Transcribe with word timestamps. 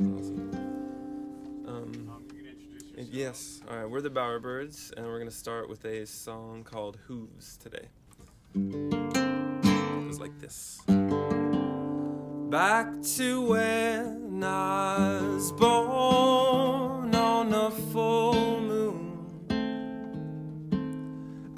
Awesome. 0.00 0.50
Um, 1.68 2.24
yes. 2.96 3.60
All 3.68 3.76
right. 3.76 3.90
We're 3.90 4.00
the 4.00 4.08
Bowerbirds, 4.08 4.94
and 4.96 5.04
we're 5.04 5.18
gonna 5.18 5.30
start 5.30 5.68
with 5.68 5.84
a 5.84 6.06
song 6.06 6.64
called 6.64 6.96
"Hooves" 7.06 7.58
today. 7.58 7.88
It 8.54 10.04
goes 10.06 10.18
like 10.18 10.40
this. 10.40 10.80
Back 12.48 13.02
to 13.16 13.46
when 13.46 14.42
I 14.42 15.20
was 15.20 15.52
born 15.52 17.14
on 17.14 17.52
a 17.52 17.70
full 17.70 18.58
moon. 18.62 19.28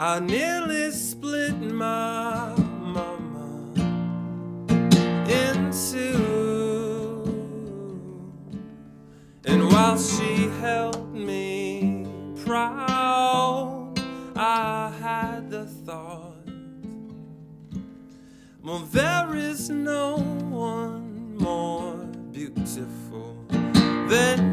I 0.01 0.19
nearly 0.19 0.91
split 0.91 1.61
my 1.61 2.62
while 9.93 10.01
she 10.01 10.49
held 10.63 11.15
me 11.15 12.07
proud, 12.47 13.93
I 14.35 14.91
had 14.99 15.51
the 15.51 15.67
thought. 15.67 16.49
Well, 18.63 18.79
there 18.91 19.35
is 19.35 19.69
no 19.69 20.17
one 20.49 21.37
more 21.37 21.97
beautiful 22.31 23.37
than 24.09 24.52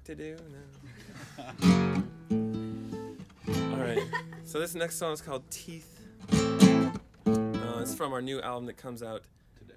work 0.00 0.04
to 0.04 0.14
do? 0.14 0.36
No. 0.50 2.02
All 3.72 3.78
right. 3.78 4.02
So 4.44 4.58
this 4.60 4.74
next 4.74 4.96
song 4.96 5.12
is 5.12 5.20
called 5.20 5.48
Teeth. 5.50 6.00
Uh, 6.32 7.78
it's 7.80 7.94
from 7.94 8.12
our 8.12 8.22
new 8.22 8.40
album 8.40 8.66
that 8.66 8.76
comes 8.76 9.02
out 9.02 9.22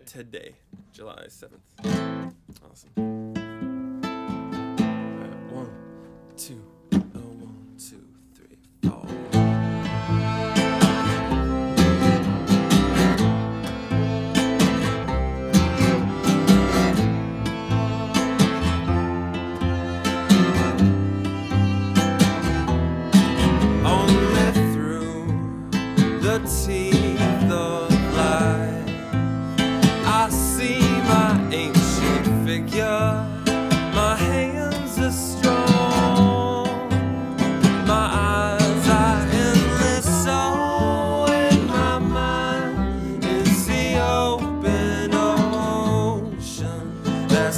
today, 0.05 0.55
July 0.91 1.25
7th. 1.27 2.33
Awesome. 2.69 3.22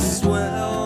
swell. 0.05 0.84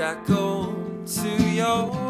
shackled 0.00 1.06
to 1.06 1.29
your 1.52 2.10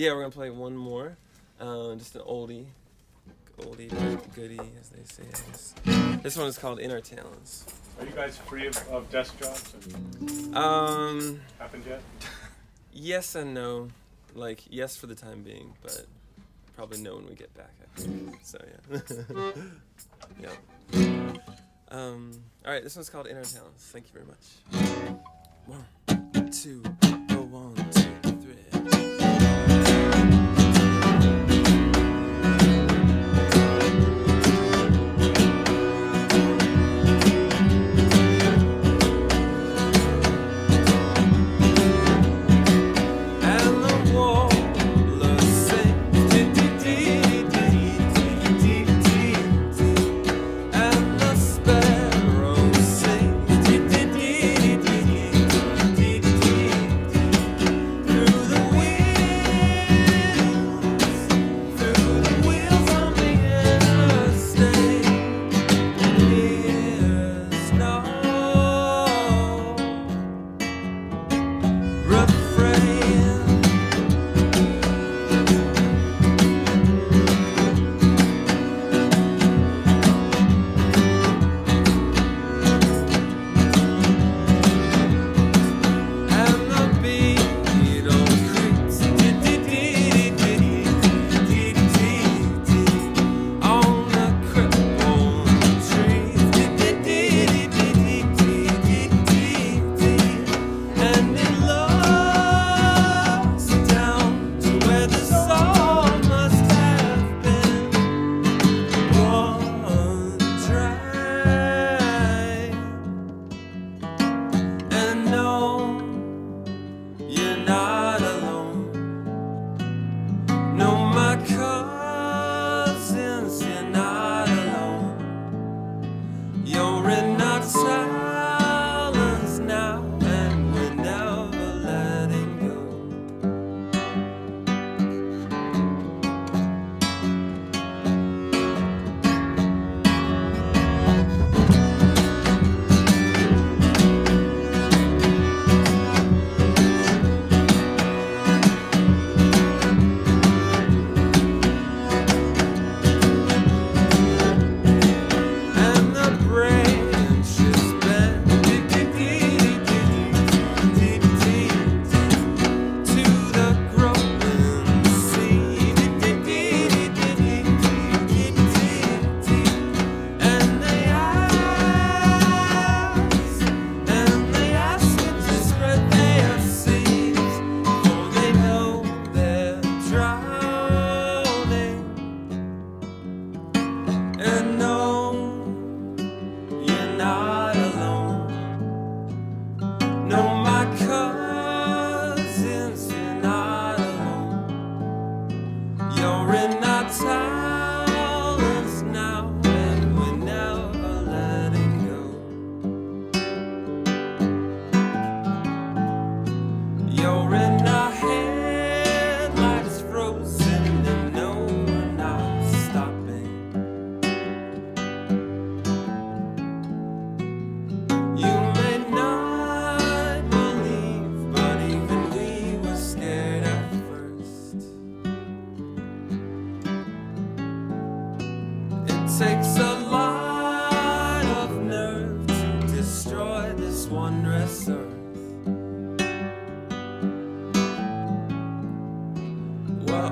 Yeah, 0.00 0.14
we're 0.14 0.20
gonna 0.20 0.30
play 0.30 0.48
one 0.48 0.74
more. 0.74 1.18
Uh, 1.60 1.94
just 1.96 2.14
an 2.16 2.22
oldie, 2.22 2.64
oldie 3.58 3.90
goodie, 4.34 4.58
as 4.80 4.88
they 4.88 5.04
say. 5.04 5.24
This, 6.22 6.38
one 6.38 6.46
is 6.46 6.56
called 6.56 6.80
In 6.80 6.90
Our 6.90 7.02
Talons. 7.02 7.66
Are 7.98 8.06
you 8.06 8.12
guys 8.12 8.38
free 8.38 8.66
of, 8.66 8.78
of 8.88 9.10
desk 9.10 9.38
jobs? 9.38 9.74
Um. 10.56 11.42
Happened 11.58 11.84
yet? 11.86 12.00
yes 12.94 13.34
and 13.34 13.52
no. 13.52 13.88
Like 14.34 14.62
yes 14.70 14.96
for 14.96 15.06
the 15.06 15.14
time 15.14 15.42
being, 15.42 15.74
but 15.82 16.06
probably 16.76 17.02
no 17.02 17.16
when 17.16 17.26
we 17.26 17.34
get 17.34 17.52
back. 17.52 17.74
I 17.82 18.00
think. 18.00 18.38
So 18.42 18.58
yeah. 18.90 19.00
yeah. 20.94 21.32
Um, 21.90 22.42
all 22.64 22.72
right, 22.72 22.82
this 22.82 22.96
one's 22.96 23.10
called 23.10 23.26
In 23.26 23.36
Our 23.36 23.42
Talons. 23.42 23.90
Thank 23.92 24.06
you 24.06 24.12
very 24.14 24.24
much. 24.24 25.26
One, 25.66 26.50
two. 26.50 26.82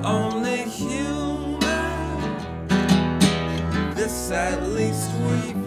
only 0.05 0.63
human. 0.65 1.59
This 3.95 4.31
at 4.31 4.63
least 4.63 5.11
we 5.27 5.58